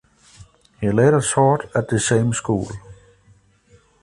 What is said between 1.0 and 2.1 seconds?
taught at the